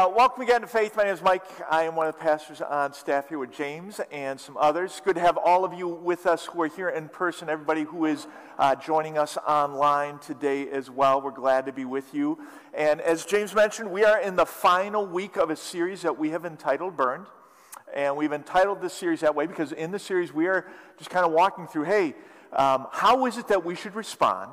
[0.00, 0.96] uh, welcome again to Faith.
[0.96, 1.44] My name is Mike.
[1.70, 4.98] I am one of the pastors on staff here with James and some others.
[5.04, 8.06] Good to have all of you with us who are here in person, everybody who
[8.06, 8.26] is
[8.58, 11.20] uh, joining us online today as well.
[11.20, 12.38] We're glad to be with you.
[12.72, 16.30] And as James mentioned, we are in the final week of a series that we
[16.30, 17.26] have entitled Burned.
[17.94, 21.26] And we've entitled this series that way because in the series we are just kind
[21.26, 22.14] of walking through hey,
[22.54, 24.50] um, how is it that we should respond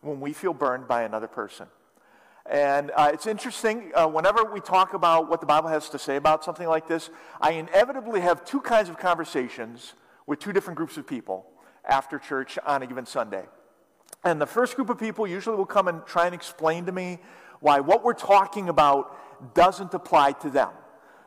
[0.00, 1.66] when we feel burned by another person?
[2.48, 6.16] And uh, it's interesting, uh, whenever we talk about what the Bible has to say
[6.16, 7.10] about something like this,
[7.40, 9.94] I inevitably have two kinds of conversations
[10.26, 11.46] with two different groups of people
[11.84, 13.44] after church on a given Sunday.
[14.22, 17.18] And the first group of people usually will come and try and explain to me
[17.60, 20.70] why what we're talking about doesn't apply to them.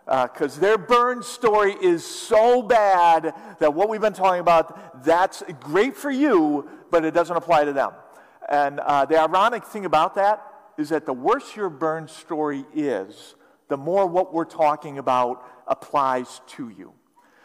[0.06, 5.44] Because uh, their burn story is so bad that what we've been talking about, that's
[5.60, 7.92] great for you, but it doesn't apply to them.
[8.48, 10.49] And uh, the ironic thing about that
[10.80, 13.36] is that the worse your burn story is,
[13.68, 16.94] the more what we're talking about applies to you.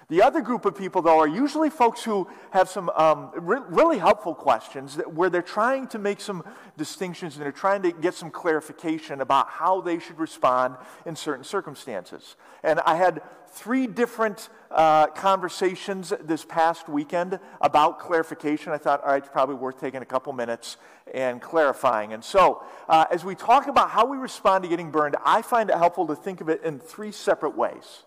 [0.08, 3.98] The other group of people, though, are usually folks who have some um, re- really
[3.98, 6.44] helpful questions that, where they're trying to make some
[6.76, 11.44] distinctions and they're trying to get some clarification about how they should respond in certain
[11.44, 12.36] circumstances.
[12.62, 18.72] And I had three different uh, conversations this past weekend about clarification.
[18.72, 20.76] I thought, all right, it's probably worth taking a couple minutes
[21.14, 22.12] and clarifying.
[22.12, 25.70] And so, uh, as we talk about how we respond to getting burned, I find
[25.70, 28.02] it helpful to think of it in three separate ways.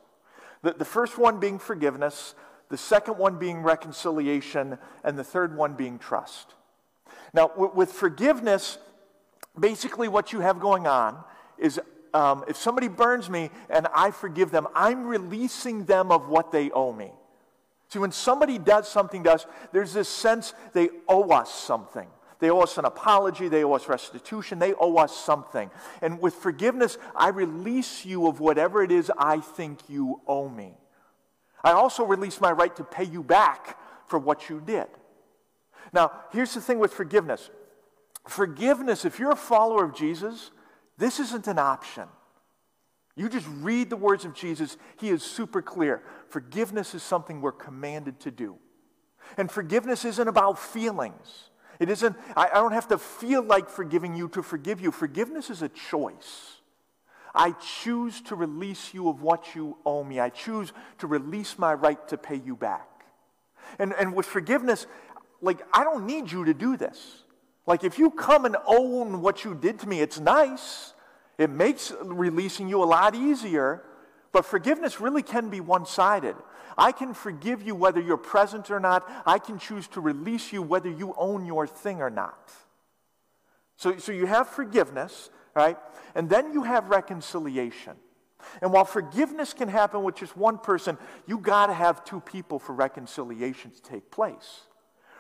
[0.64, 2.36] The, the first one being forgiveness,
[2.70, 6.54] the second one being reconciliation, and the third one being trust.
[7.34, 8.78] Now, w- with forgiveness,
[9.60, 11.24] basically what you have going on
[11.58, 11.80] is
[12.14, 16.72] um, if somebody burns me and I forgive them, I'm releasing them of what they
[16.72, 17.12] owe me.
[17.90, 22.08] See, when somebody does something to us, there's this sense they owe us something.
[22.40, 23.48] They owe us an apology.
[23.48, 24.60] They owe us restitution.
[24.60, 25.72] They owe us something.
[26.02, 30.78] And with forgiveness, I release you of whatever it is I think you owe me.
[31.64, 34.88] I also release my right to pay you back for what you did.
[35.94, 37.50] Now, here's the thing with forgiveness
[38.28, 40.52] forgiveness, if you're a follower of Jesus,
[40.98, 42.10] this isn't an option.
[43.16, 46.04] You just read the words of Jesus, he is super clear.
[46.30, 48.58] Forgiveness is something we're commanded to do.
[49.38, 51.50] And forgiveness isn't about feelings.
[51.80, 54.92] It isn't, I, I don't have to feel like forgiving you to forgive you.
[54.92, 56.58] Forgiveness is a choice.
[57.36, 60.20] I choose to release you of what you owe me.
[60.20, 62.88] I choose to release my right to pay you back.
[63.78, 64.88] And, and with forgiveness,
[65.42, 67.24] like, I don't need you to do this.
[67.68, 70.94] Like, if you come and own what you did to me, it's nice.
[71.38, 73.84] It makes releasing you a lot easier.
[74.32, 76.36] But forgiveness really can be one sided.
[76.78, 79.10] I can forgive you whether you're present or not.
[79.26, 82.52] I can choose to release you whether you own your thing or not.
[83.78, 85.78] So, so you have forgiveness, right?
[86.16, 87.96] And then you have reconciliation.
[88.62, 92.60] And while forgiveness can happen with just one person, you got to have two people
[92.60, 94.62] for reconciliation to take place.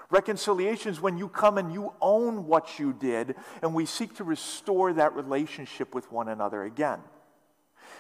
[0.10, 4.24] Reconciliation is when you come and you own what you did, and we seek to
[4.24, 7.00] restore that relationship with one another again.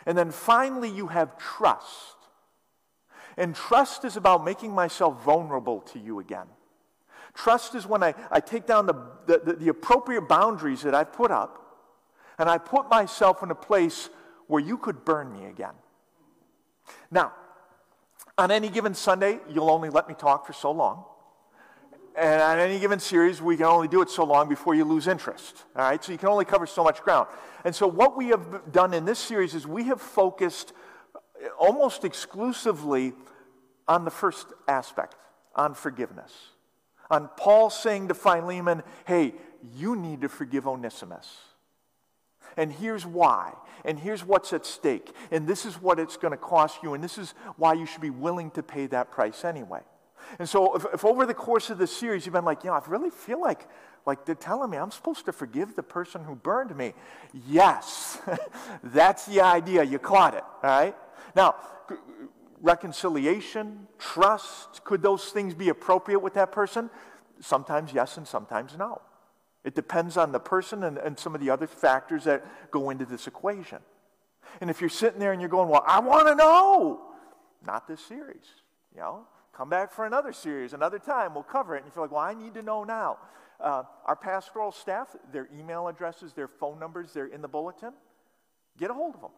[0.08, 2.16] And then finally, you have trust.
[3.36, 6.48] And trust is about making myself vulnerable to you again.
[7.36, 8.96] Trust is when I, I take down the,
[9.28, 11.62] the, the appropriate boundaries that I've put up
[12.40, 14.10] and I put myself in a place
[14.48, 15.74] where you could burn me again.
[17.12, 17.34] Now,
[18.38, 21.04] on any given Sunday, you'll only let me talk for so long.
[22.18, 25.08] And on any given series, we can only do it so long before you lose
[25.08, 25.66] interest.
[25.76, 26.04] All right?
[26.04, 27.28] So you can only cover so much ground.
[27.64, 30.74] And so what we have done in this series is we have focused
[31.16, 33.14] uh, almost exclusively
[33.88, 35.16] on the first aspect,
[35.56, 36.34] on forgiveness.
[37.12, 39.36] On Paul saying to Philemon, hey,
[39.76, 41.38] you need to forgive Onesimus.
[42.58, 43.54] And here's why.
[43.86, 45.12] And here's what's at stake.
[45.30, 46.96] And this is what it's going to cost you.
[46.96, 49.82] And this is why you should be willing to pay that price anyway.
[50.40, 52.76] And so, if, if, over the course of this series you've been like, you know,
[52.76, 53.68] I really feel like,
[54.06, 56.94] like they're telling me I'm supposed to forgive the person who burned me.
[57.48, 58.20] Yes,
[58.84, 59.84] that's the idea.
[59.84, 60.96] You caught it, all right?
[61.36, 61.56] Now,
[62.62, 66.90] reconciliation, trust, could those things be appropriate with that person?
[67.40, 69.02] Sometimes yes, and sometimes no.
[69.64, 73.06] It depends on the person and, and some of the other factors that go into
[73.06, 73.80] this equation.
[74.62, 77.02] And if you're sitting there and you're going, well, I want to know,
[77.66, 78.46] not this series,
[78.96, 79.28] you know?
[79.58, 81.80] Come back for another series, another time, we'll cover it.
[81.80, 83.18] And you feel like, well, I need to know now.
[83.60, 87.92] Uh, our pastoral staff, their email addresses, their phone numbers, they're in the bulletin.
[88.78, 89.32] Get a hold of them.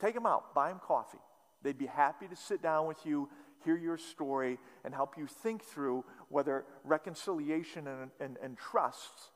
[0.00, 0.52] Take them out.
[0.52, 1.20] Buy them coffee.
[1.62, 3.28] They'd be happy to sit down with you,
[3.64, 9.30] hear your story, and help you think through whether reconciliation and, and, and trust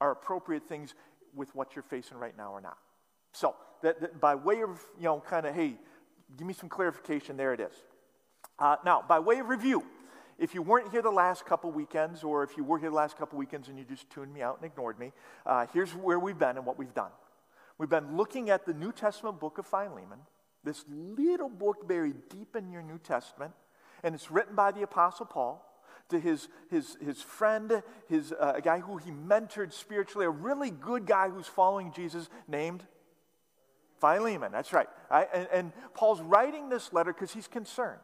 [0.00, 0.94] are appropriate things
[1.34, 2.78] with what you're facing right now or not.
[3.32, 5.74] So, that, that by way of, you know, kind of, hey,
[6.36, 7.74] give me some clarification, there it is.
[8.58, 9.84] Uh, now, by way of review,
[10.38, 13.16] if you weren't here the last couple weekends, or if you were here the last
[13.16, 15.12] couple weekends and you just tuned me out and ignored me,
[15.46, 17.10] uh, here's where we've been and what we've done.
[17.78, 20.20] We've been looking at the New Testament book of Philemon,
[20.64, 23.52] this little book buried deep in your New Testament,
[24.02, 25.62] and it's written by the Apostle Paul
[26.08, 30.70] to his, his, his friend, his, uh, a guy who he mentored spiritually, a really
[30.70, 32.84] good guy who's following Jesus named
[34.00, 34.52] Philemon.
[34.52, 34.88] That's right.
[35.10, 35.28] right?
[35.34, 38.00] And, and Paul's writing this letter because he's concerned.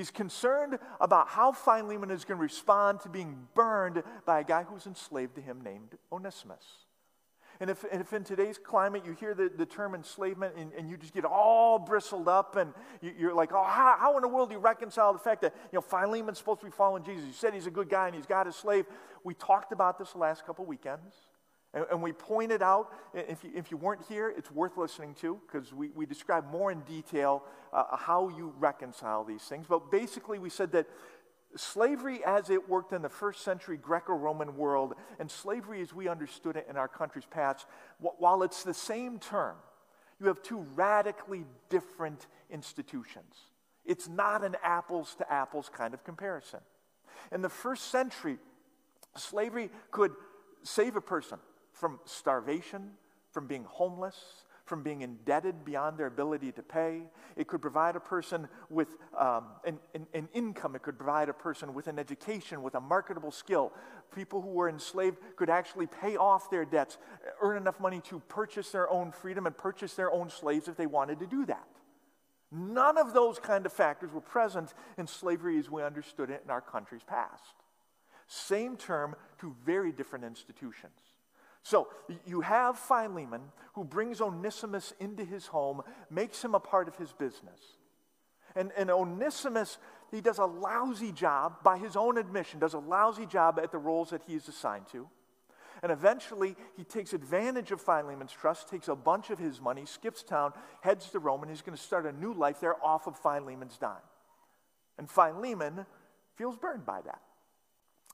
[0.00, 4.62] He's concerned about how Philemon is going to respond to being burned by a guy
[4.62, 6.64] who's enslaved to him named Onesimus.
[7.60, 10.96] And if, if in today's climate you hear the, the term enslavement and, and you
[10.96, 14.48] just get all bristled up and you, are like, oh, how, how, in the world
[14.48, 17.26] do you reconcile the fact that, you know, Philemon's supposed to be following Jesus?
[17.26, 18.86] You said he's a good guy and he's got a slave.
[19.22, 21.12] We talked about this the last couple weekends.
[21.72, 25.40] And, and we pointed out, if you, if you weren't here, it's worth listening to
[25.46, 29.66] because we, we describe more in detail uh, how you reconcile these things.
[29.68, 30.86] But basically, we said that
[31.56, 36.08] slavery as it worked in the first century Greco Roman world and slavery as we
[36.08, 37.66] understood it in our country's past,
[37.98, 39.56] while it's the same term,
[40.20, 43.34] you have two radically different institutions.
[43.84, 46.60] It's not an apples to apples kind of comparison.
[47.32, 48.38] In the first century,
[49.16, 50.12] slavery could
[50.62, 51.38] save a person
[51.80, 52.90] from starvation,
[53.32, 57.02] from being homeless, from being indebted beyond their ability to pay.
[57.36, 58.88] It could provide a person with
[59.18, 60.76] um, an, an, an, income.
[60.76, 63.72] It could provide a person with an education, with a marketable skill.
[64.14, 66.98] People who were enslaved could actually pay off their debts,
[67.42, 70.86] earn enough money to purchase their own freedom and purchase their own slaves if they
[70.86, 71.66] wanted to do that.
[72.52, 76.50] None of those kind of factors were present in slavery as we understood it in
[76.50, 77.54] our country's past.
[78.28, 81.09] Same term, to very different institutions.
[81.62, 81.88] So
[82.26, 83.42] you have Philemon
[83.74, 87.60] who brings Onesimus into his home, makes him a part of his business.
[88.56, 89.78] And, and Onesimus,
[90.10, 93.78] he does a lousy job, by his own admission, does a lousy job at the
[93.78, 95.08] roles that he is assigned to.
[95.82, 100.22] And eventually, he takes advantage of Philemon's trust, takes a bunch of his money, skips
[100.22, 100.52] town,
[100.82, 103.78] heads to Rome, and he's going to start a new life there off of Philemon's
[103.78, 103.96] dime.
[104.98, 105.86] And Philemon
[106.36, 107.22] feels burned by that.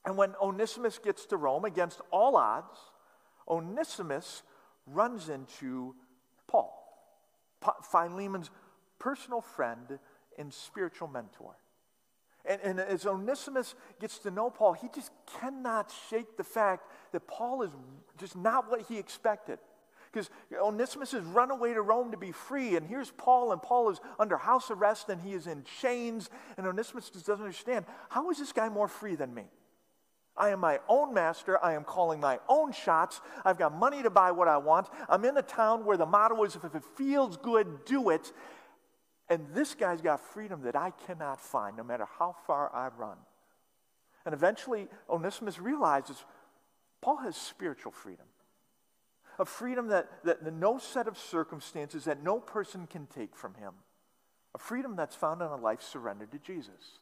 [0.05, 2.79] And when Onesimus gets to Rome, against all odds,
[3.49, 4.43] Onesimus
[4.87, 5.95] runs into
[6.47, 6.73] Paul,
[7.91, 8.51] Philemon's
[8.99, 9.99] personal friend
[10.39, 11.57] and spiritual mentor.
[12.49, 15.11] And, and, as Onesimus gets to know Paul, he just
[15.41, 17.71] cannot shake the fact that Paul is
[18.19, 19.59] just not what he expected.
[20.13, 23.91] Because Onesimus has run away to Rome to be free, and here's Paul, and Paul
[23.91, 28.31] is under house arrest and he is in chains, and Onesimus just doesn't understand how
[28.31, 29.45] is this guy more free than me?
[30.37, 31.63] I am my own master.
[31.65, 33.21] I am calling my own shots.
[33.45, 34.89] I've got money to buy what I want.
[35.09, 38.33] I'm in a town where the motto is if it feels good, do it.
[39.29, 43.17] And this guy's got freedom that I cannot find, no matter how far I run.
[44.25, 46.25] And eventually, Onesimus realizes
[47.01, 48.27] Paul has spiritual freedom.
[49.39, 53.73] A freedom that, that no set of circumstances, that no person can take from him.
[54.55, 57.01] A freedom that's found in a life surrendered to Jesus.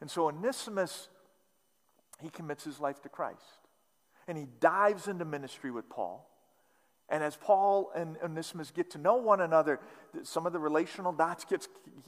[0.00, 1.08] And so Onesimus
[2.20, 3.40] he commits his life to Christ.
[4.28, 6.28] And he dives into ministry with Paul.
[7.08, 9.78] And as Paul and Onesimus get to know one another,
[10.24, 11.66] some of the relational dots get,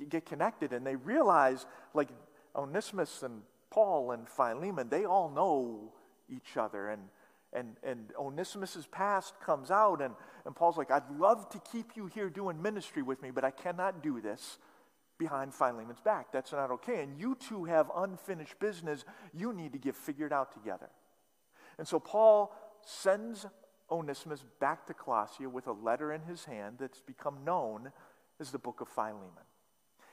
[0.08, 2.08] get connected, and they realize, like
[2.56, 5.92] Onesimus and Paul and Philemon, they all know
[6.28, 6.88] each other.
[6.88, 7.02] And,
[7.52, 12.06] and, and Onesimus' past comes out, and, and Paul's like, I'd love to keep you
[12.06, 14.58] here doing ministry with me, but I cannot do this
[15.18, 16.32] behind Philemon's back.
[16.32, 17.02] That's not okay.
[17.02, 20.88] And you two have unfinished business you need to get figured out together.
[21.78, 23.46] And so Paul sends
[23.90, 27.92] Onesimus back to Colossia with a letter in his hand that's become known
[28.40, 29.28] as the book of Philemon.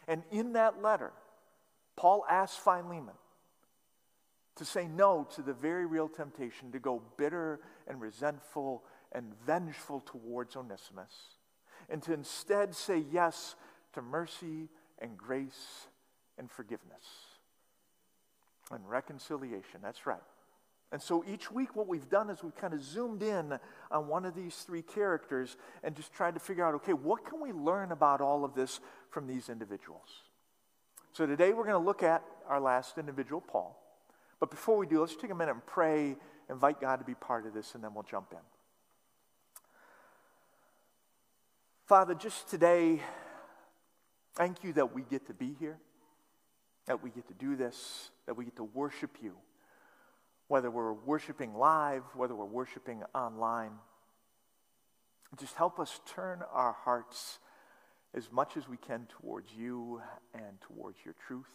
[0.08, 1.12] And in that letter,
[1.96, 3.16] Paul asks Philemon
[4.56, 10.02] to say no to the very real temptation to go bitter and resentful and vengeful
[10.02, 11.38] towards Onesimus,
[11.90, 13.56] and to instead say yes
[13.94, 15.88] to mercy and grace
[16.38, 17.04] and forgiveness
[18.72, 19.80] and reconciliation.
[19.82, 20.20] That's right.
[20.92, 23.60] And so each week, what we've done is we've kind of zoomed in
[23.92, 27.42] on one of these three characters and just tried to figure out okay, what can
[27.42, 30.08] we learn about all of this from these individuals?
[31.14, 33.82] So today, we're going to look at our last individual, Paul.
[34.40, 36.18] But before we do, let's take a minute and pray,
[36.50, 38.38] invite God to be part of this, and then we'll jump in.
[41.86, 43.02] Father, just today,
[44.36, 45.78] Thank you that we get to be here,
[46.88, 49.36] that we get to do this, that we get to worship you,
[50.50, 53.72] whether we're worshiping live, whether we're worshiping online.
[55.38, 57.40] Just help us turn our hearts
[58.14, 60.02] as much as we can towards you
[60.34, 61.50] and towards your truth.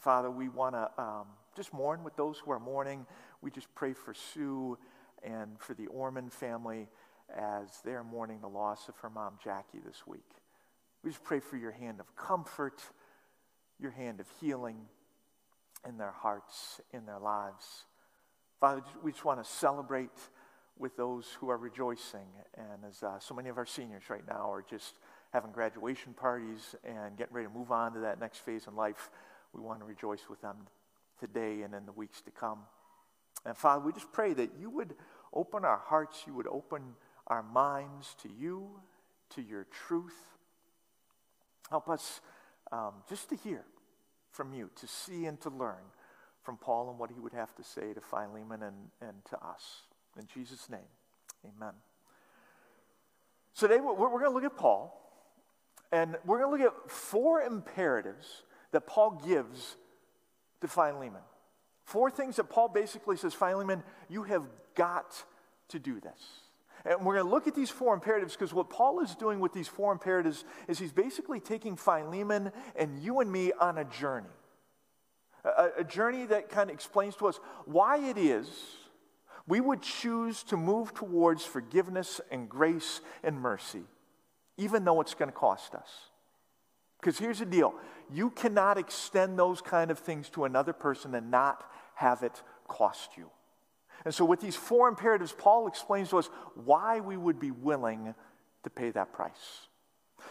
[0.00, 1.26] Father, we want to um,
[1.56, 3.06] just mourn with those who are mourning.
[3.42, 4.78] We just pray for Sue
[5.22, 6.88] and for the Orman family
[7.34, 10.41] as they're mourning the loss of her mom, Jackie, this week.
[11.02, 12.80] We just pray for your hand of comfort,
[13.80, 14.76] your hand of healing
[15.86, 17.86] in their hearts, in their lives.
[18.60, 20.10] Father, we just want to celebrate
[20.78, 22.26] with those who are rejoicing.
[22.56, 24.94] And as uh, so many of our seniors right now are just
[25.32, 29.10] having graduation parties and getting ready to move on to that next phase in life,
[29.52, 30.56] we want to rejoice with them
[31.18, 32.60] today and in the weeks to come.
[33.44, 34.94] And Father, we just pray that you would
[35.32, 36.82] open our hearts, you would open
[37.26, 38.68] our minds to you,
[39.30, 40.14] to your truth.
[41.72, 42.20] Help us
[42.70, 43.64] um, just to hear
[44.30, 45.80] from you, to see and to learn
[46.42, 49.84] from Paul and what he would have to say to Philemon and, and to us.
[50.18, 50.80] In Jesus' name,
[51.42, 51.72] amen.
[53.56, 55.00] Today we're, we're going to look at Paul,
[55.90, 59.76] and we're going to look at four imperatives that Paul gives
[60.60, 61.22] to Philemon.
[61.86, 65.24] Four things that Paul basically says, Philemon, you have got
[65.68, 66.20] to do this.
[66.84, 69.52] And we're going to look at these four imperatives because what Paul is doing with
[69.52, 74.26] these four imperatives is he's basically taking Philemon and you and me on a journey.
[75.44, 78.48] A, a journey that kind of explains to us why it is
[79.46, 83.82] we would choose to move towards forgiveness and grace and mercy,
[84.56, 85.88] even though it's going to cost us.
[87.00, 87.74] Because here's the deal
[88.10, 93.16] you cannot extend those kind of things to another person and not have it cost
[93.16, 93.30] you.
[94.04, 98.14] And so, with these four imperatives, Paul explains to us why we would be willing
[98.64, 99.68] to pay that price.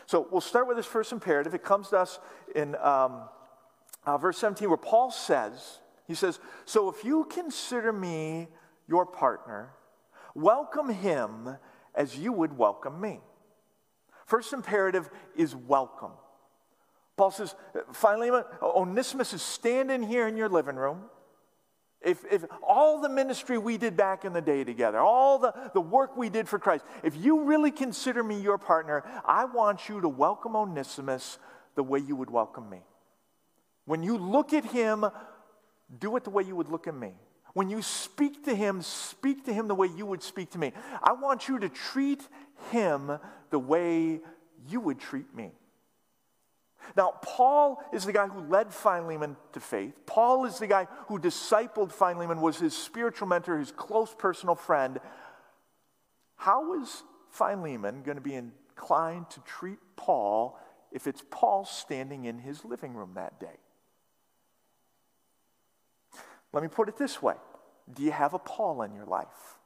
[0.06, 1.54] So, we'll start with this first imperative.
[1.54, 2.20] It comes to us
[2.56, 3.24] in um,
[4.06, 8.48] uh, verse 17, where Paul says, He says, So if you consider me
[8.88, 9.74] your partner,
[10.36, 11.58] welcome him
[11.96, 13.20] as you would welcome me.
[14.26, 16.12] First imperative is welcome.
[17.18, 17.54] Paul says,
[17.94, 21.04] Philemon, Onesimus is standing here in your living room.
[22.02, 25.82] If, if all the ministry we did back in the day together, all the, the
[25.82, 30.02] work we did for Christ, if you really consider me your partner, I want you
[30.02, 31.38] to welcome Onesimus
[31.76, 32.82] the way you would welcome me.
[33.86, 35.06] When you look at him,
[36.00, 37.14] do it the way you would look at me.
[37.54, 40.72] When you speak to him, speak to him the way you would speak to me.
[41.04, 42.22] I want you to treat
[42.72, 43.12] him
[43.50, 44.22] the way
[44.68, 45.52] you would treat me.
[46.96, 49.94] Now, Paul is the guy who led Philemon to faith.
[50.06, 55.00] Paul is the guy who discipled Philemon, was his spiritual mentor, his close personal friend.
[56.36, 60.60] How is Philemon going to be inclined to treat Paul
[60.92, 63.58] if it's Paul standing in his living room that day?
[66.54, 67.36] Let me put it this way
[67.94, 69.58] Do you have a Paul in your life?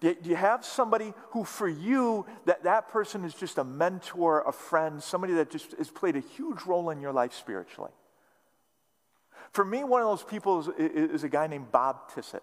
[0.00, 4.52] Do you have somebody who, for you, that, that person is just a mentor, a
[4.52, 7.90] friend, somebody that just has played a huge role in your life spiritually?
[9.50, 12.42] For me, one of those people is, is a guy named Bob Tissett.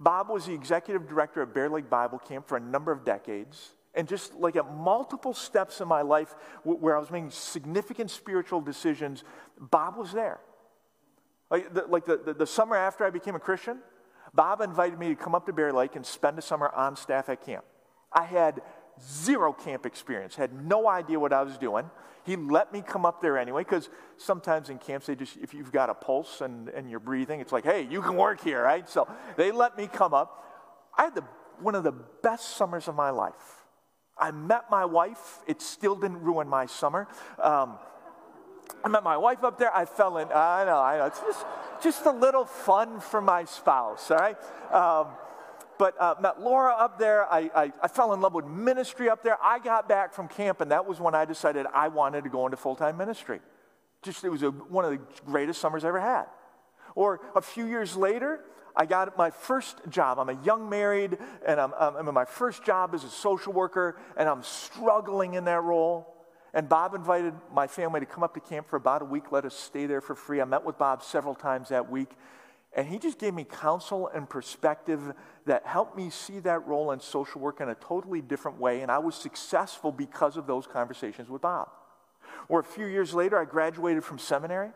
[0.00, 3.72] Bob was the executive director of Bear Lake Bible Camp for a number of decades.
[3.94, 8.60] And just like at multiple steps in my life where I was making significant spiritual
[8.60, 9.24] decisions,
[9.58, 10.40] Bob was there.
[11.50, 13.78] Like the, like the, the, the summer after I became a Christian,
[14.34, 17.28] Bob invited me to come up to Bear Lake and spend a summer on staff
[17.28, 17.64] at camp.
[18.12, 18.62] I had
[19.00, 21.90] zero camp experience, had no idea what I was doing.
[22.24, 25.72] He let me come up there anyway, because sometimes in camps, they just, if you've
[25.72, 28.88] got a pulse and, and you're breathing, it's like, hey, you can work here, right?
[28.88, 30.42] So they let me come up.
[30.96, 31.24] I had the,
[31.60, 33.64] one of the best summers of my life.
[34.16, 35.40] I met my wife.
[35.46, 37.08] It still didn't ruin my summer.
[37.42, 37.78] Um,
[38.84, 39.74] I met my wife up there.
[39.74, 40.28] I fell in.
[40.28, 41.06] I know, I know.
[41.06, 41.46] It's just,
[41.82, 44.36] just a little fun for my spouse, all right?
[44.72, 45.08] Um,
[45.78, 47.30] but uh, met Laura up there.
[47.32, 49.36] I, I, I, fell in love with ministry up there.
[49.42, 52.46] I got back from camp, and that was when I decided I wanted to go
[52.46, 53.40] into full time ministry.
[54.02, 56.26] Just, it was a, one of the greatest summers I ever had.
[56.94, 58.40] Or a few years later,
[58.76, 60.18] I got my first job.
[60.18, 63.96] I'm a young married, and I'm, I'm in my first job as a social worker,
[64.16, 66.13] and I'm struggling in that role.
[66.54, 69.44] And Bob invited my family to come up to camp for about a week, let
[69.44, 70.40] us stay there for free.
[70.40, 72.10] I met with Bob several times that week.
[72.76, 75.12] And he just gave me counsel and perspective
[75.46, 78.82] that helped me see that role in social work in a totally different way.
[78.82, 81.68] And I was successful because of those conversations with Bob.
[82.48, 84.70] Or a few years later, I graduated from seminary.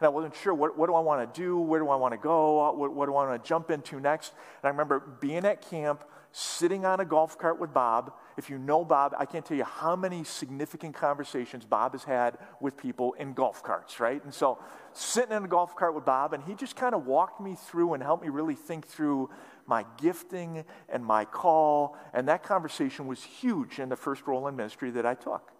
[0.00, 1.58] And I wasn't sure what, what do I want to do?
[1.58, 2.72] Where do I want to go?
[2.72, 4.32] What, what do I want to jump into next?
[4.62, 6.04] And I remember being at camp,
[6.38, 8.12] sitting on a golf cart with Bob.
[8.36, 12.36] If you know Bob, I can't tell you how many significant conversations Bob has had
[12.60, 14.22] with people in golf carts, right?
[14.22, 14.58] And so,
[14.92, 17.94] sitting in a golf cart with Bob, and he just kind of walked me through
[17.94, 19.30] and helped me really think through
[19.66, 21.96] my gifting and my call.
[22.12, 25.52] And that conversation was huge in the first role in ministry that I took.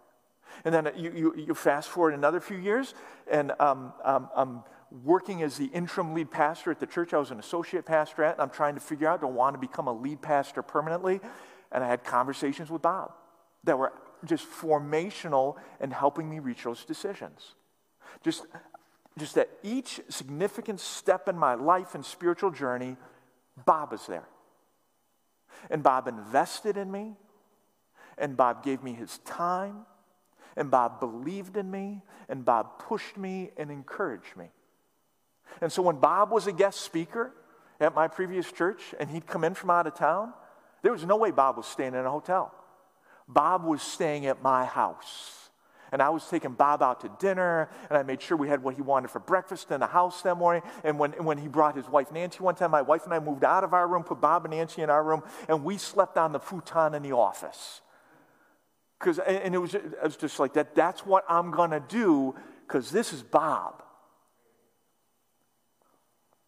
[0.63, 2.93] And then you, you, you fast forward another few years,
[3.31, 4.63] and um, um, I'm
[5.03, 8.33] working as the interim lead pastor at the church I was an associate pastor at,
[8.33, 11.19] and I'm trying to figure out, do I want to become a lead pastor permanently?
[11.71, 13.11] And I had conversations with Bob
[13.65, 13.91] that were
[14.25, 17.55] just formational in helping me reach those decisions.
[18.23, 18.45] Just,
[19.17, 22.95] just that each significant step in my life and spiritual journey,
[23.65, 24.27] Bob was there.
[25.69, 27.15] And Bob invested in me,
[28.17, 29.85] and Bob gave me his time,
[30.55, 34.49] and Bob believed in me, and Bob pushed me and encouraged me.
[35.61, 37.33] And so when Bob was a guest speaker
[37.79, 40.33] at my previous church and he'd come in from out of town,
[40.81, 42.53] there was no way Bob was staying in a hotel.
[43.27, 45.49] Bob was staying at my house.
[45.91, 48.75] And I was taking Bob out to dinner, and I made sure we had what
[48.75, 50.61] he wanted for breakfast in the house that morning.
[50.83, 53.45] And when, when he brought his wife Nancy one time, my wife and I moved
[53.45, 56.33] out of our room, put Bob and Nancy in our room, and we slept on
[56.33, 57.81] the futon in the office.
[58.99, 60.75] Cause, and it was, it was just like that.
[60.75, 62.35] That's what I'm going to do
[62.67, 63.83] because this is Bob.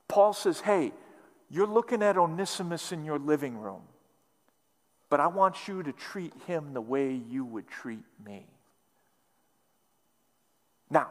[0.10, 0.92] Paul says, Hey,
[1.50, 3.84] you're looking at Onesimus in your living room,
[5.10, 8.46] but I want you to treat him the way you would treat me.
[10.89, 11.10] Now,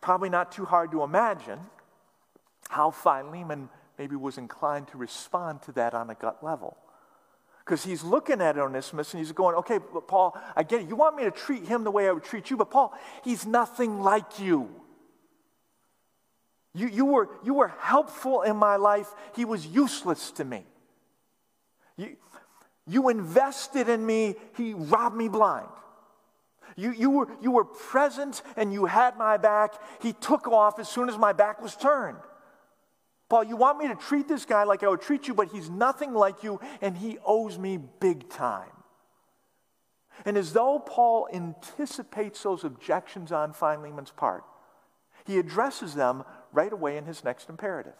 [0.00, 1.60] probably not too hard to imagine
[2.68, 3.68] how Philemon
[3.98, 6.76] maybe was inclined to respond to that on a gut level.
[7.64, 10.88] Because he's looking at Onesimus and he's going, okay, but Paul, I get it.
[10.88, 13.44] You want me to treat him the way I would treat you, but Paul, he's
[13.44, 14.70] nothing like you.
[16.76, 20.64] You, you, were, you were helpful in my life, he was useless to me.
[21.96, 22.16] You,
[22.86, 25.68] you invested in me, he robbed me blind.
[26.76, 29.72] You, you, were, you were present and you had my back.
[30.02, 32.18] He took off as soon as my back was turned.
[33.30, 35.70] Paul, you want me to treat this guy like I would treat you, but he's
[35.70, 38.68] nothing like you and he owes me big time.
[40.26, 44.44] And as though Paul anticipates those objections on Philemon's part,
[45.26, 46.24] he addresses them
[46.56, 47.94] right away in his next imperative.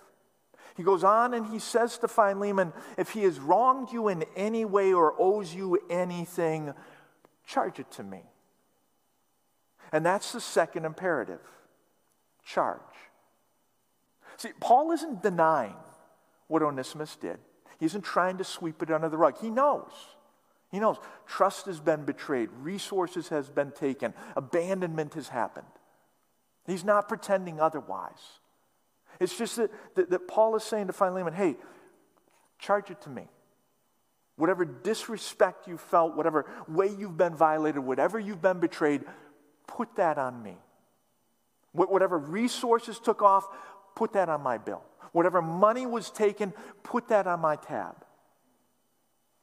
[0.77, 4.64] He goes on and he says to Philemon, If he has wronged you in any
[4.64, 6.75] way or owes you anything,
[7.47, 8.23] charge it to me.
[9.92, 11.40] And that's the second imperative
[12.45, 12.81] charge.
[14.37, 15.77] See, Paul isn't denying
[16.49, 17.38] what Onesimus did,
[17.79, 19.38] he isn't trying to sweep it under the rug.
[19.38, 19.92] He knows.
[20.71, 25.66] He knows trust has been betrayed, resources has been taken, abandonment has happened.
[26.66, 28.40] He's not pretending otherwise.
[29.21, 31.57] It's just that, that, that Paul is saying to Philemon, hey,
[32.59, 33.29] charge it to me.
[34.37, 39.03] Whatever disrespect you felt, whatever way you've been violated, whatever you've been betrayed,
[39.67, 40.57] put that on me.
[41.73, 43.47] Whatever resources took off,
[43.95, 44.83] put that on my bill.
[45.13, 46.53] Whatever money was taken,
[46.83, 47.97] put that on my tab.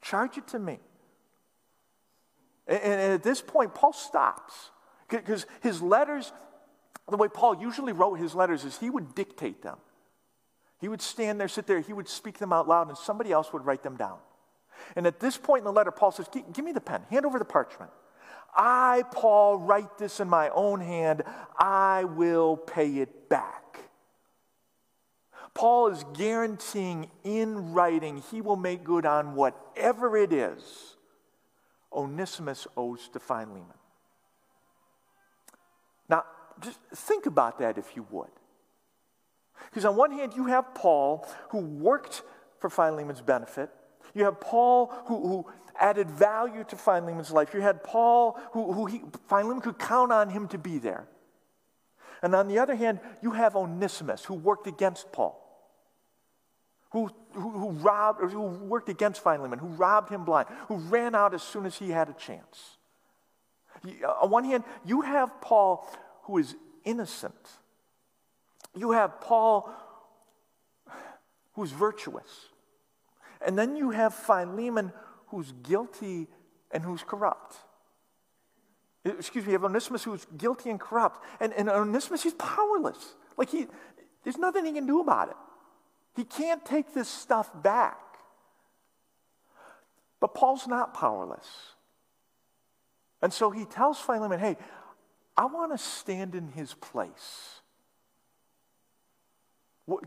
[0.02, 0.80] Charge it to me.
[2.68, 4.72] And, and at this point, Paul stops
[5.08, 6.32] because his letters
[7.10, 9.77] the way Paul usually wrote his letters is he would dictate them.
[10.79, 13.53] He would stand there, sit there, he would speak them out loud, and somebody else
[13.53, 14.17] would write them down.
[14.95, 17.39] And at this point in the letter, Paul says, Give me the pen, hand over
[17.39, 17.91] the parchment.
[18.56, 21.23] I, Paul, write this in my own hand.
[21.58, 23.79] I will pay it back.
[25.53, 30.95] Paul is guaranteeing in writing he will make good on whatever it is
[31.91, 33.65] Onesimus owes to Philemon.
[36.10, 36.23] Now,
[36.63, 38.32] just think about that if you would.
[39.69, 42.23] Because on one hand, you have Paul who worked
[42.60, 43.69] for Philemon's benefit.
[44.13, 47.54] You have Paul who, who added value to Philemon's life.
[47.54, 51.08] You had Paul who, who he, Philemon could count on him to be there.
[52.21, 55.38] And on the other hand, you have Onesimus who worked against Paul,
[56.91, 61.15] who, who, who robbed, or who worked against Philemon, who robbed him blind, who ran
[61.15, 62.78] out as soon as he had a chance.
[64.21, 65.86] On one hand, you have Paul
[66.24, 67.34] who is innocent.
[68.76, 69.72] You have Paul
[71.54, 72.50] who's virtuous.
[73.46, 74.92] And then you have Philemon
[75.28, 76.28] who's guilty
[76.72, 77.56] and who's corrupt.
[79.06, 81.24] Excuse me, you have Onesimus who's guilty and corrupt.
[81.40, 83.16] And, and Onesimus, he's powerless.
[83.38, 83.68] Like he,
[84.24, 85.36] there's nothing he can do about it.
[86.16, 88.00] He can't take this stuff back.
[90.20, 91.48] But Paul's not powerless.
[93.22, 94.58] And so he tells Philemon, hey,
[95.36, 97.62] I want to stand in his place.
[99.86, 100.04] What,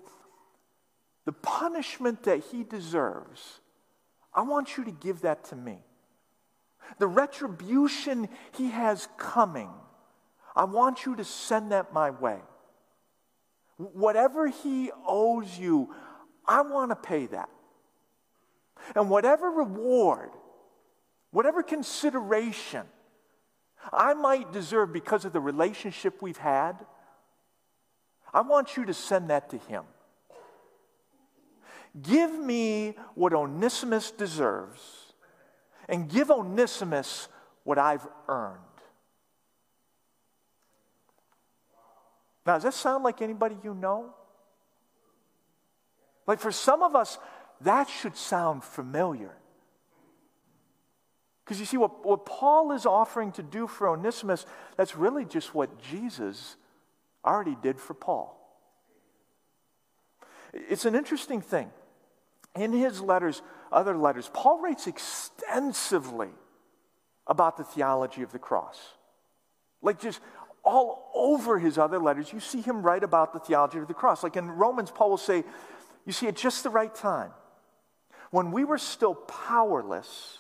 [1.25, 3.61] the punishment that he deserves,
[4.33, 5.79] I want you to give that to me.
[6.99, 9.71] The retribution he has coming,
[10.55, 12.39] I want you to send that my way.
[13.77, 15.93] Whatever he owes you,
[16.47, 17.49] I want to pay that.
[18.95, 20.31] And whatever reward,
[21.33, 22.87] whatever consideration
[23.93, 26.85] I might deserve because of the relationship we've had,
[28.33, 29.85] I want you to send that to him.
[32.03, 34.81] Give me what Onesimus deserves,
[35.89, 37.29] and give Onesimus
[37.65, 38.61] what I've earned.
[42.45, 44.15] Now, does that sound like anybody you know?
[46.27, 47.19] Like for some of us,
[47.63, 49.35] that should sound familiar.
[51.47, 55.55] Because you see, what, what Paul is offering to do for Onesimus, that's really just
[55.55, 56.57] what Jesus
[57.25, 58.37] already did for Paul.
[60.53, 61.71] It's an interesting thing.
[62.57, 66.31] In his letters, other letters, Paul writes extensively
[67.29, 68.81] about the theology of the cross.
[69.83, 70.21] Like just
[70.65, 74.25] all over his other letters, you see him write about the theology of the cross.
[74.25, 75.45] Like in Romans, Paul will say,
[76.05, 77.31] You see, at just the right time,
[78.33, 80.39] when we were still powerless,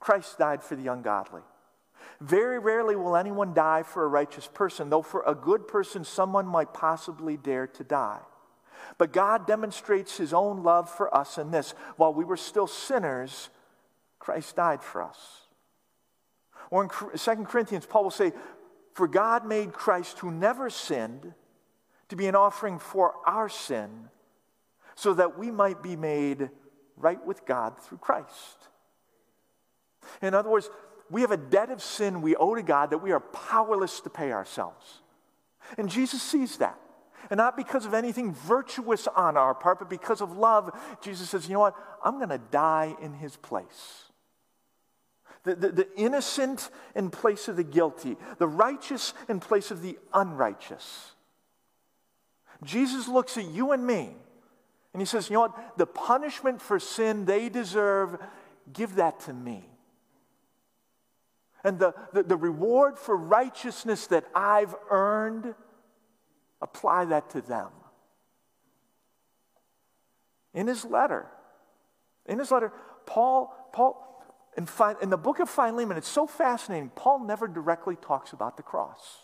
[0.00, 1.42] Christ died for the ungodly.
[2.20, 6.46] Very rarely will anyone die for a righteous person, though for a good person, someone
[6.46, 8.20] might possibly dare to die.
[8.96, 13.50] But God demonstrates his own love for us in this while we were still sinners,
[14.18, 15.42] Christ died for us.
[16.70, 18.32] Or in 2 Corinthians, Paul will say,
[18.94, 21.32] For God made Christ, who never sinned,
[22.08, 24.08] to be an offering for our sin,
[24.94, 26.50] so that we might be made
[26.96, 28.67] right with God through Christ.
[30.22, 30.70] In other words,
[31.10, 34.10] we have a debt of sin we owe to God that we are powerless to
[34.10, 35.00] pay ourselves.
[35.76, 36.78] And Jesus sees that.
[37.30, 40.70] And not because of anything virtuous on our part, but because of love,
[41.02, 41.74] Jesus says, you know what?
[42.04, 44.04] I'm going to die in his place.
[45.44, 49.98] The, the, the, innocent in place of the guilty, the righteous in place of the
[50.12, 51.12] unrighteous.
[52.64, 54.10] Jesus looks at you and me
[54.92, 55.78] and he says, You know what?
[55.78, 58.18] The punishment for sin they deserve,
[58.72, 59.64] give that to me.
[61.64, 65.54] And the, the, the reward for righteousness that I've earned,
[66.60, 67.68] apply that to them.
[70.54, 71.26] In his letter,
[72.26, 72.72] in his letter,
[73.06, 74.04] Paul, Paul,
[74.56, 74.66] in,
[75.02, 76.90] in the book of Philemon, it's so fascinating.
[76.94, 79.18] Paul never directly talks about the cross.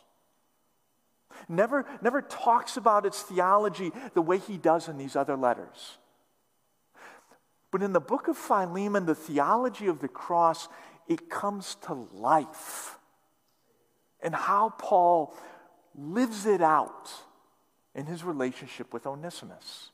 [1.49, 5.99] Never, never talks about its theology the way he does in these other letters.
[7.71, 10.69] But in the book of Philemon, the theology of the cross
[11.09, 12.99] it comes to life.
[14.21, 15.35] And how Paul
[15.95, 17.11] lives it out
[17.95, 19.91] in his relationship with Onesimus.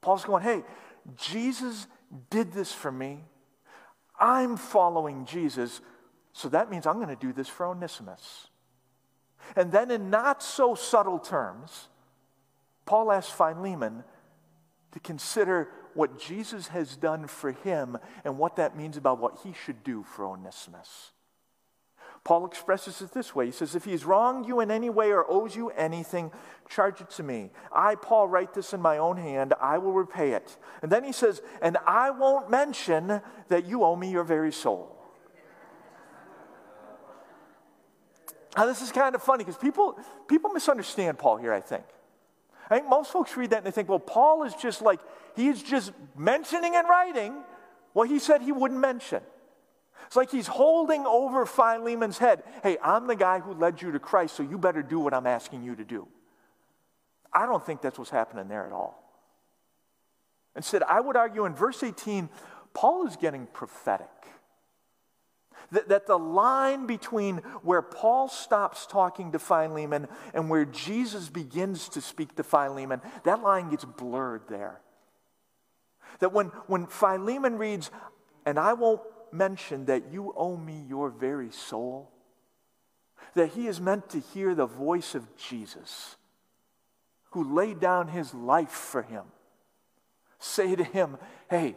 [0.00, 0.62] Paul's going, hey,
[1.16, 1.86] Jesus
[2.30, 3.24] did this for me.
[4.18, 5.80] I'm following Jesus,
[6.32, 8.48] so that means I'm going to do this for Onesimus.
[9.56, 11.88] And then, in not so subtle terms,
[12.86, 14.04] Paul asks Philemon
[14.92, 19.52] to consider what Jesus has done for him and what that means about what he
[19.52, 21.12] should do for Onesimus.
[22.24, 25.30] Paul expresses it this way He says, If he's wronged you in any way or
[25.30, 26.32] owes you anything,
[26.68, 27.50] charge it to me.
[27.70, 29.52] I, Paul, write this in my own hand.
[29.60, 30.56] I will repay it.
[30.82, 34.90] And then he says, And I won't mention that you owe me your very soul.
[38.56, 41.84] Now, this is kind of funny because people, people misunderstand Paul here, I think.
[42.74, 44.98] I think most folks read that and they think, well, Paul is just like,
[45.36, 47.32] he's just mentioning and writing
[47.92, 49.22] what he said he wouldn't mention.
[50.06, 52.42] It's like he's holding over Philemon's head.
[52.64, 55.28] Hey, I'm the guy who led you to Christ, so you better do what I'm
[55.28, 56.08] asking you to do.
[57.32, 59.00] I don't think that's what's happening there at all.
[60.56, 62.28] Instead, I would argue in verse 18,
[62.72, 64.08] Paul is getting prophetic.
[65.72, 71.88] That, that the line between where Paul stops talking to Philemon and where Jesus begins
[71.90, 74.80] to speak to Philemon, that line gets blurred there.
[76.20, 77.90] That when, when Philemon reads,
[78.46, 79.00] and I won't
[79.32, 82.10] mention that you owe me your very soul,
[83.34, 86.16] that he is meant to hear the voice of Jesus,
[87.30, 89.24] who laid down his life for him.
[90.38, 91.16] Say to him,
[91.50, 91.74] hey,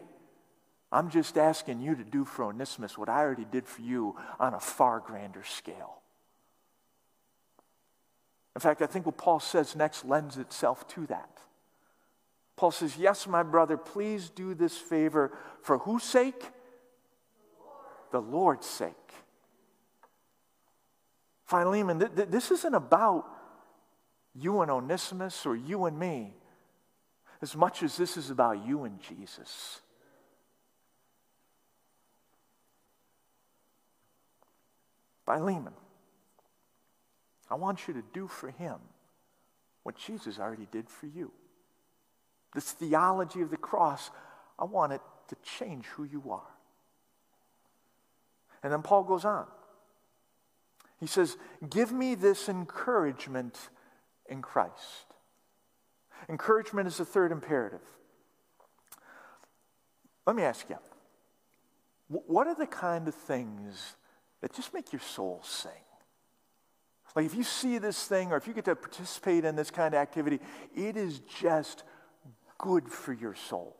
[0.90, 4.54] I'm just asking you to do for Onesimus what I already did for you on
[4.54, 6.00] a far grander scale.
[8.56, 11.38] In fact, I think what Paul says next lends itself to that.
[12.56, 15.36] Paul says, Yes, my brother, please do this favor.
[15.62, 16.42] For whose sake?
[18.10, 18.94] The Lord's sake.
[21.44, 23.26] Philemon, th- th- this isn't about
[24.34, 26.34] you and Onesimus or you and me
[27.40, 29.80] as much as this is about you and Jesus.
[35.28, 35.74] Philemon,
[37.50, 38.76] I want you to do for him
[39.82, 41.30] what Jesus already did for you.
[42.54, 44.10] This theology of the cross,
[44.58, 46.48] I want it to change who you are.
[48.62, 49.46] And then Paul goes on.
[50.98, 51.36] He says,
[51.68, 53.68] Give me this encouragement
[54.30, 55.14] in Christ.
[56.28, 57.82] Encouragement is the third imperative.
[60.26, 60.78] Let me ask you
[62.08, 63.94] what are the kind of things
[64.40, 65.72] that just make your soul sing?
[67.16, 69.94] Like if you see this thing or if you get to participate in this kind
[69.94, 70.40] of activity,
[70.76, 71.82] it is just
[72.58, 73.76] good for your soul.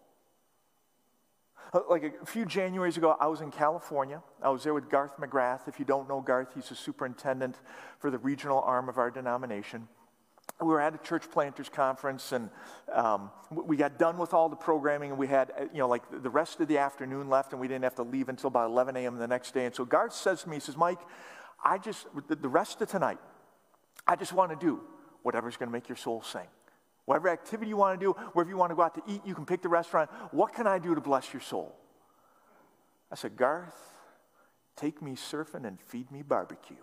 [1.73, 4.23] Uh, like a few Januaries ago, I was in California.
[4.43, 5.69] I was there with Garth McGrath.
[5.69, 7.57] If you don't know Garth, he's the superintendent
[7.99, 9.87] for the regional arm of our denomination.
[10.61, 12.51] We were at a church planters conference, and
[12.93, 16.03] um, we got done with all the programming, and we had, uh, you know, like
[16.11, 18.97] the rest of the afternoon left, and we didn't have to leave until about 11
[18.97, 19.17] a.m.
[19.17, 19.67] the next day.
[19.67, 20.99] And so Garth says to me, he says, Mike,
[21.63, 23.19] I just, the rest of tonight,
[24.07, 24.81] I just want to do
[25.23, 26.47] whatever's going to make your soul sing.
[27.05, 29.35] Whatever activity you want to do, wherever you want to go out to eat, you
[29.35, 30.11] can pick the restaurant.
[30.31, 31.75] What can I do to bless your soul?
[33.11, 33.75] I said, Garth,
[34.77, 36.77] take me surfing and feed me barbecue.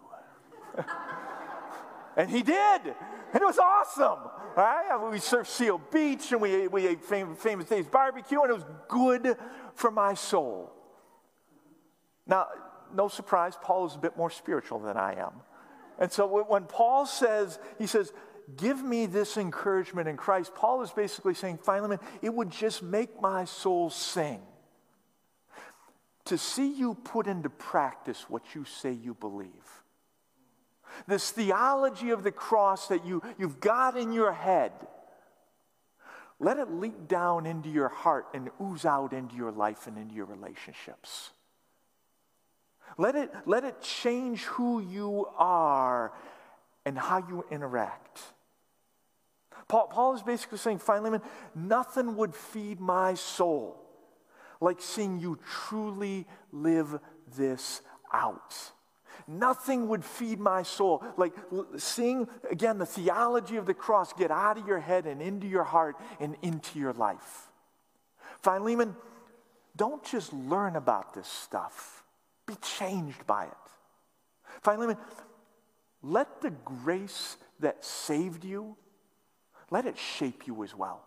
[2.17, 2.95] and he did.
[3.35, 4.19] And it was awesome.
[4.55, 4.97] Right?
[5.11, 8.65] We surfed Seal Beach and we we ate famous, famous Dave's barbecue, and it was
[8.87, 9.35] good
[9.73, 10.71] for my soul.
[12.25, 12.47] Now,
[12.93, 15.33] no surprise, Paul is a bit more spiritual than I am.
[15.99, 18.13] And so when Paul says, he says,
[18.55, 23.21] give me this encouragement in Christ, Paul is basically saying, Philemon, it would just make
[23.21, 24.41] my soul sing
[26.23, 29.83] to see you put into practice what you say you believe.
[31.07, 34.71] This theology of the cross that you, you've got in your head,
[36.39, 40.13] let it leak down into your heart and ooze out into your life and into
[40.13, 41.31] your relationships.
[42.97, 46.13] Let it, let it change who you are
[46.85, 48.21] and how you interact.
[49.67, 51.21] Paul, Paul is basically saying, Philemon,
[51.55, 53.81] nothing would feed my soul
[54.61, 56.99] like seeing you truly live
[57.35, 57.81] this
[58.13, 58.55] out.
[59.27, 61.33] Nothing would feed my soul like
[61.77, 65.63] seeing, again, the theology of the cross get out of your head and into your
[65.63, 67.47] heart and into your life.
[68.41, 68.95] Philemon,
[69.75, 72.03] don't just learn about this stuff,
[72.45, 73.51] be changed by it.
[74.61, 74.97] Philemon,
[76.01, 78.77] let the grace that saved you
[79.71, 81.04] let it shape you as well.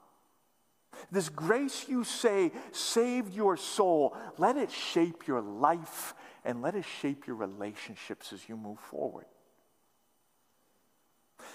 [1.11, 6.85] This grace you say saved your soul, let it shape your life and let it
[7.01, 9.27] shape your relationships as you move forward.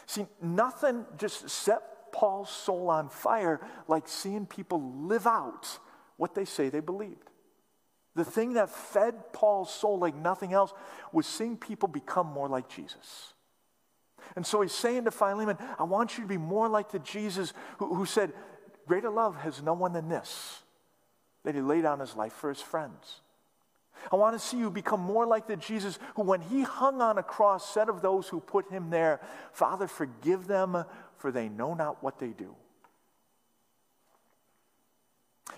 [0.06, 5.80] See, nothing just set Paul's soul on fire like seeing people live out
[6.18, 7.30] what they say they believed.
[8.16, 10.72] The thing that fed Paul's soul like nothing else
[11.12, 13.34] was seeing people become more like Jesus.
[14.36, 17.54] And so he's saying to Philemon, I want you to be more like the Jesus
[17.80, 18.32] who, who said,
[18.88, 20.62] Greater love has no one than this,
[21.44, 23.22] that he laid down his life for his friends.
[24.12, 27.18] I want to see you become more like the Jesus who, when he hung on
[27.18, 29.22] a cross, said of those who put him there,
[29.54, 30.84] Father, forgive them,
[31.18, 32.56] for they know not what they do.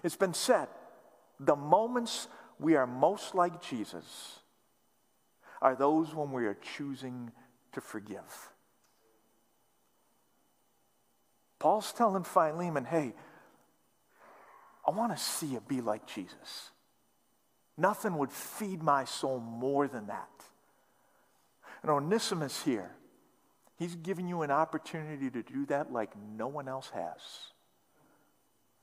[0.03, 0.67] It's been said
[1.39, 2.27] the moments
[2.59, 4.39] we are most like Jesus
[5.61, 7.31] are those when we are choosing
[7.73, 8.49] to forgive.
[11.59, 13.13] Paul's telling Philemon, hey,
[14.87, 16.71] I want to see you be like Jesus.
[17.77, 20.29] Nothing would feed my soul more than that.
[21.81, 22.91] And Onesimus here,
[23.77, 27.19] he's giving you an opportunity to do that like no one else has.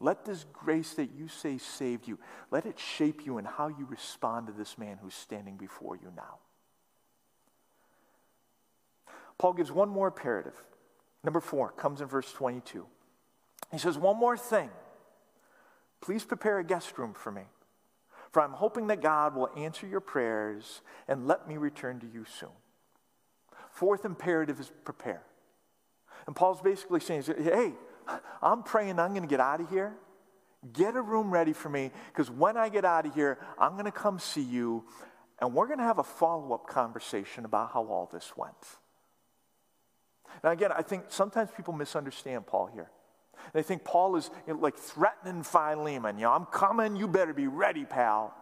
[0.00, 2.18] Let this grace that you say saved you,
[2.50, 6.12] let it shape you in how you respond to this man who's standing before you
[6.16, 6.38] now.
[9.38, 10.60] Paul gives one more imperative.
[11.24, 12.86] Number four comes in verse 22.
[13.70, 14.70] He says, One more thing.
[16.00, 17.42] Please prepare a guest room for me,
[18.32, 22.24] for I'm hoping that God will answer your prayers and let me return to you
[22.38, 22.50] soon.
[23.70, 25.22] Fourth imperative is prepare.
[26.26, 27.72] And Paul's basically saying, Hey,
[28.42, 29.94] I'm praying I'm going to get out of here.
[30.72, 33.86] Get a room ready for me because when I get out of here, I'm going
[33.86, 34.84] to come see you
[35.40, 38.54] and we're going to have a follow up conversation about how all this went.
[40.42, 42.90] Now, again, I think sometimes people misunderstand Paul here.
[43.52, 46.16] They think Paul is you know, like threatening Philemon.
[46.16, 48.34] You know, I'm coming, you better be ready, pal.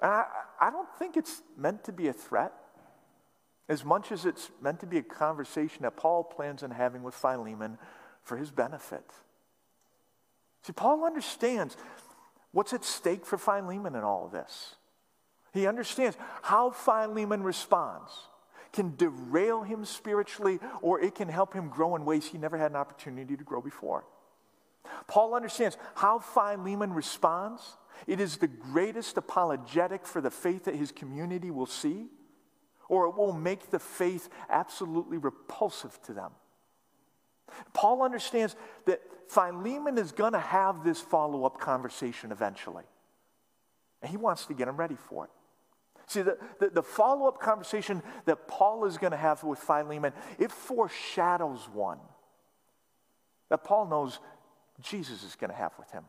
[0.00, 0.24] And I,
[0.60, 2.52] I don't think it's meant to be a threat
[3.68, 7.14] as much as it's meant to be a conversation that Paul plans on having with
[7.14, 7.78] Philemon
[8.22, 9.10] for his benefit.
[10.62, 11.76] See, Paul understands
[12.52, 14.76] what's at stake for Philemon in all of this.
[15.52, 18.12] He understands how Philemon responds
[18.76, 22.70] can derail him spiritually or it can help him grow in ways he never had
[22.70, 24.04] an opportunity to grow before.
[25.08, 27.76] Paul understands how Philemon responds.
[28.06, 32.06] It is the greatest apologetic for the faith that his community will see,
[32.88, 36.30] or it will make the faith absolutely repulsive to them.
[37.72, 42.84] Paul understands that Philemon is going to have this follow up conversation eventually,
[44.02, 45.30] and he wants to get him ready for it.
[46.06, 50.12] See, the, the, the follow up conversation that Paul is going to have with Philemon,
[50.38, 51.98] it foreshadows one
[53.48, 54.18] that Paul knows
[54.80, 56.04] Jesus is going to have with him.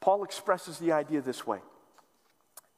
[0.00, 1.58] Paul expresses the idea this way.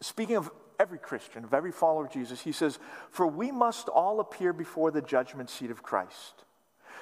[0.01, 2.79] Speaking of every Christian, of every follower of Jesus, he says,
[3.11, 6.44] For we must all appear before the judgment seat of Christ,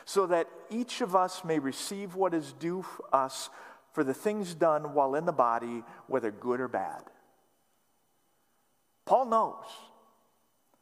[0.05, 3.51] so that each of us may receive what is due us
[3.92, 7.03] for the things done while in the body, whether good or bad.
[9.09, 9.64] Paul knows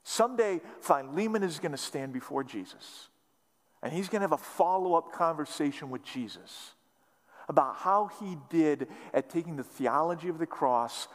[0.03, 3.09] someday Philemon is going to stand before Jesus.
[3.85, 6.73] And he's going to have a follow up conversation with Jesus
[7.49, 11.07] about how he did at taking the theology of the cross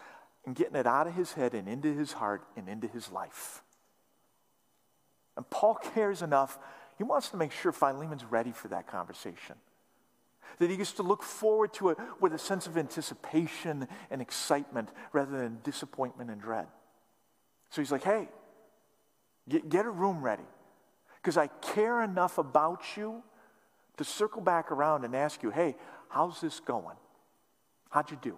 [0.45, 3.62] and getting it out of his head and into his heart and into his life.
[5.36, 6.58] And Paul cares enough,
[6.97, 9.58] he wants to make sure Philemon's ready for that conversation.
[10.60, 14.88] That he gets to look forward to it with a sense of anticipation and excitement
[15.12, 16.67] rather than disappointment and dread.
[17.71, 18.27] So he's like, hey,
[19.49, 20.43] get, get a room ready
[21.15, 23.23] because I care enough about you
[23.97, 25.75] to circle back around and ask you, hey,
[26.10, 26.97] how's this going?
[27.89, 28.38] How'd you do?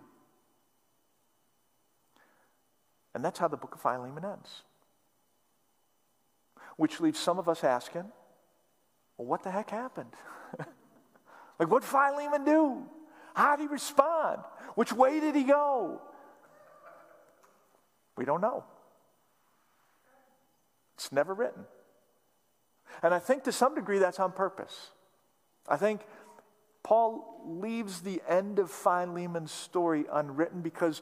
[3.15, 4.63] And that's how the book of Philemon ends.
[6.77, 8.05] Which leaves some of us asking,
[9.17, 10.11] well, what the heck happened?
[11.59, 12.83] like, what did Philemon do?
[13.33, 14.41] How did he respond?
[14.75, 16.01] Which way did he go?
[18.15, 18.63] We don't know.
[21.03, 21.65] It's never written.
[23.01, 24.91] And I think to some degree that's on purpose.
[25.67, 25.99] I think
[26.81, 31.01] Paul leaves the end of Philemon's story unwritten because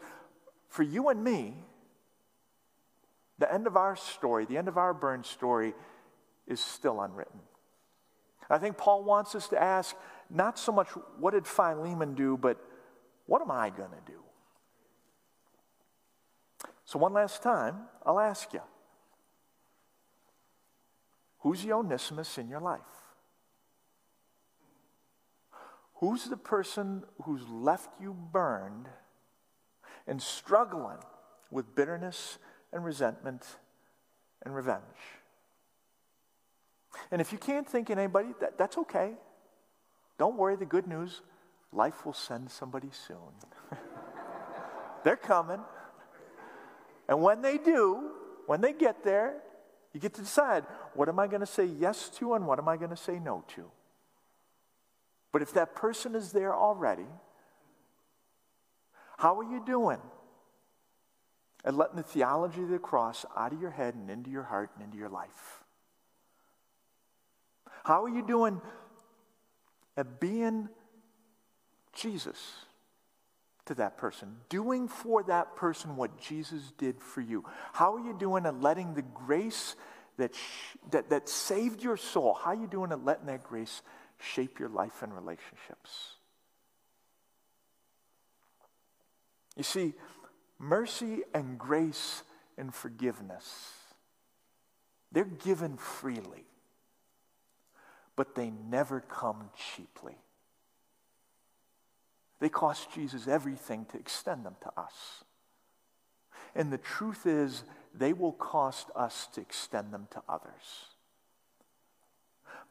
[0.70, 1.54] for you and me,
[3.38, 5.76] the end of our story, the end of our burn story,
[6.48, 7.40] is still unwritten.
[8.50, 9.96] I think Paul wants us to ask
[10.32, 10.88] not so much
[11.20, 12.58] what did Philemon do, but
[13.28, 14.20] what am I going to do?
[16.86, 18.62] So, one last time, I'll ask you
[21.42, 22.82] Who's the Onesimus in your life?
[25.96, 28.88] Who's the person who's left you burned
[30.08, 30.98] and struggling
[31.52, 32.40] with bitterness
[32.74, 33.46] and resentment
[34.44, 34.82] and revenge?
[37.12, 39.14] And if you can't think of anybody, that, that's okay.
[40.18, 41.22] Don't worry, the good news
[41.72, 43.18] life will send somebody soon.
[45.04, 45.60] They're coming.
[47.08, 48.12] And when they do,
[48.46, 49.36] when they get there,
[49.94, 52.68] you get to decide what am I going to say yes to and what am
[52.68, 53.70] I going to say no to.
[55.32, 57.08] But if that person is there already,
[59.18, 60.00] how are you doing
[61.64, 64.72] at letting the theology of the cross out of your head and into your heart
[64.76, 65.64] and into your life?
[67.84, 68.62] How are you doing
[69.98, 70.70] at being
[71.94, 72.66] Jesus?
[73.66, 77.46] To that person, doing for that person what Jesus did for you.
[77.74, 79.76] How are you doing at letting the grace
[80.18, 83.82] that, sh- that, that saved your soul, how are you doing at letting that grace
[84.20, 86.16] shape your life and relationships?
[89.58, 89.94] You see,
[90.60, 92.24] mercy and grace
[92.58, 93.74] and forgiveness,
[95.12, 96.46] they're given freely,
[98.16, 100.18] but they never come cheaply.
[102.42, 105.24] They cost Jesus everything to extend them to us.
[106.56, 110.88] And the truth is, they will cost us to extend them to others.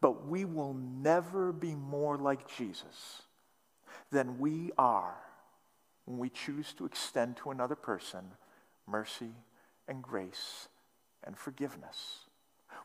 [0.00, 3.22] But we will never be more like Jesus
[4.11, 5.14] than we are
[6.04, 8.24] when we choose to extend to another person
[8.88, 9.30] mercy
[9.87, 10.66] and grace
[11.22, 12.24] and forgiveness.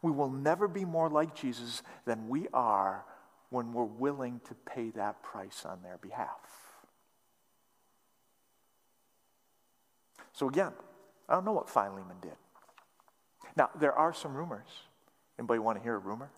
[0.04, 3.06] We will never be more like Jesus than we are
[3.50, 6.65] when we're willing to pay that price on their behalf.
[10.36, 10.74] So again,
[11.30, 12.36] I don't know what Philemon did.
[13.56, 14.68] Now, there are some rumors.
[15.40, 16.30] Anybody want to hear a rumor?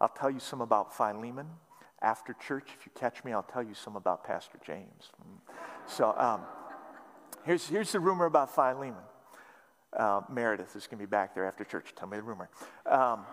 [0.00, 1.46] I'll tell you some about Philemon.
[2.02, 5.10] After church, if you catch me, I'll tell you some about Pastor James.
[5.86, 6.40] So um,
[7.44, 8.94] here's, here's the rumor about Philemon.
[9.92, 11.94] Uh, Meredith is going to be back there after church.
[11.94, 12.50] Tell me the rumor.
[12.90, 13.24] Um,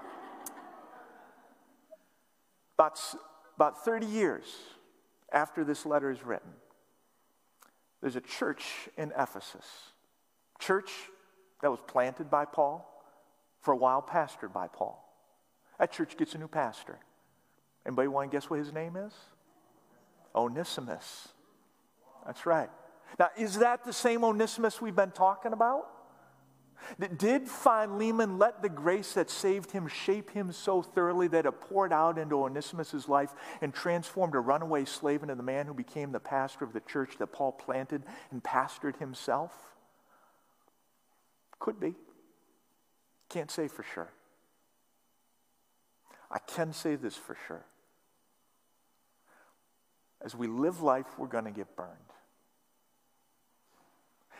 [2.77, 2.99] about,
[3.55, 4.45] about 30 years
[5.31, 6.51] after this letter is written,
[8.03, 8.65] there's a church
[8.97, 9.65] in Ephesus.
[10.59, 10.91] Church
[11.61, 12.85] that was planted by Paul,
[13.61, 15.01] for a while pastored by Paul.
[15.79, 16.99] That church gets a new pastor.
[17.85, 19.13] Anybody want to guess what his name is?
[20.35, 21.29] Onesimus.
[22.25, 22.69] That's right.
[23.17, 25.87] Now, is that the same Onesimus we've been talking about?
[27.17, 31.93] Did Philemon let the grace that saved him shape him so thoroughly that it poured
[31.93, 36.19] out into Onesimus' life and transformed a runaway slave into the man who became the
[36.19, 39.53] pastor of the church that Paul planted and pastored himself?
[41.59, 41.95] Could be.
[43.29, 44.11] Can't say for sure.
[46.29, 47.65] I can say this for sure.
[50.21, 51.89] As we live life, we're going to get burned.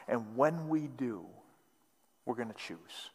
[0.07, 1.25] And when we do,
[2.25, 3.11] we're going to choose.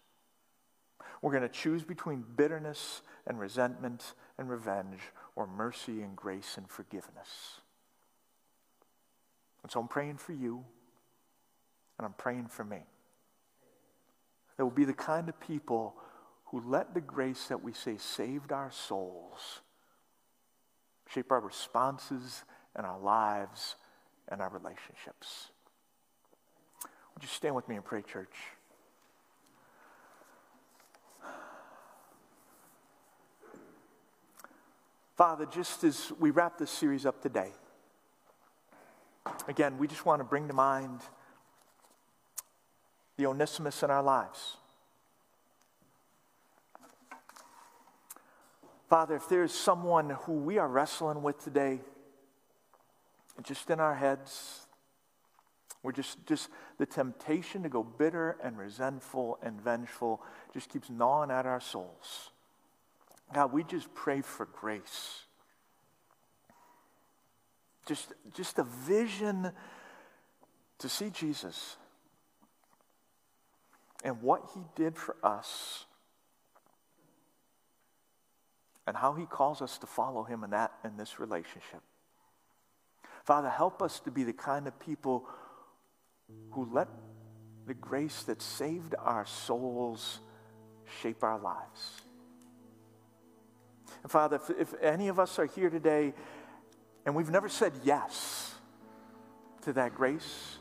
[1.23, 5.01] We're going to choose between bitterness and resentment and revenge
[5.35, 7.61] or mercy and grace and forgiveness.
[9.63, 10.65] And so I'm praying for you
[11.99, 12.79] and I'm praying for me.
[14.57, 15.95] That will be the kind of people
[16.47, 19.61] who let the grace that we say saved our souls
[21.09, 22.45] shape our responses
[22.77, 23.77] and our lives
[24.29, 25.51] and our relationships.
[27.15, 28.35] Would you stand with me and pray, church?
[35.19, 37.51] Father, just as we wrap this series up today,
[39.49, 41.01] again, we just want to bring to mind
[43.17, 44.59] the Onesimus in our lives.
[48.89, 51.81] Father, if there's someone who we are wrestling with today,
[53.43, 54.69] just in our heads,
[55.83, 56.49] we're just, just
[56.79, 60.23] the temptation to go bitter and resentful and vengeful
[60.55, 62.31] just keeps gnawing at our souls.
[63.33, 65.23] God, we just pray for grace.
[67.87, 69.51] Just, just a vision
[70.79, 71.77] to see Jesus
[74.05, 75.85] and what he did for us
[78.87, 81.81] and how he calls us to follow him in that in this relationship.
[83.25, 85.27] Father, help us to be the kind of people
[86.53, 86.89] who let
[87.67, 90.21] the grace that saved our souls
[91.03, 92.03] shape our lives.
[94.03, 96.15] And Father, if, if any of us are here today
[97.05, 98.55] and we've never said yes
[99.63, 100.59] to that grace,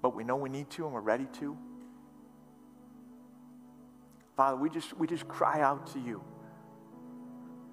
[0.00, 1.56] but we know we need to and we're ready to,
[4.36, 6.22] Father, we just, we just cry out to you.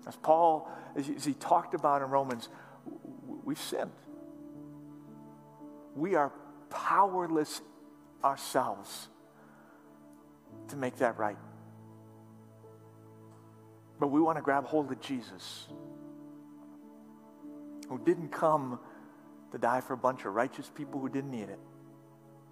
[0.08, 2.50] As Paul, as he, as he talked about in Romans,
[3.44, 3.92] we've sinned.
[5.96, 6.32] We are
[6.72, 7.62] powerless
[8.24, 9.10] ourselves
[10.70, 11.38] to make that right.
[14.00, 15.68] But we want to grab hold of Jesus,
[17.88, 18.80] who didn't come
[19.52, 21.60] to die for a bunch of righteous people who didn't need it,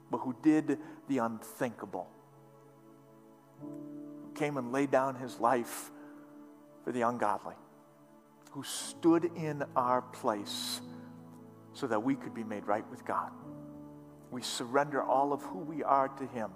[0.09, 0.77] but who did
[1.07, 2.07] the unthinkable.
[3.59, 5.91] Who came and laid down his life
[6.83, 7.55] for the ungodly,
[8.51, 10.81] who stood in our place
[11.73, 13.31] so that we could be made right with God.
[14.31, 16.51] We surrender all of who we are to him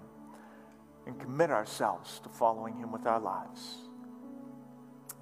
[1.06, 3.87] and commit ourselves to following him with our lives.